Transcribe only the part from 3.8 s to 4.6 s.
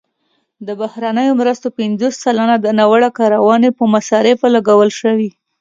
مصارفو